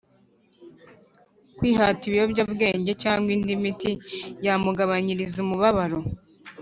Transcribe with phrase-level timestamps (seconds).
[1.57, 3.91] kwihata ibiyobyabwenge cyangwa indi miti
[4.45, 5.99] yamugabanyiriza umubabaro